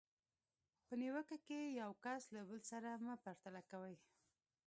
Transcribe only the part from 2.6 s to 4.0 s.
سره مه پرتله کوئ.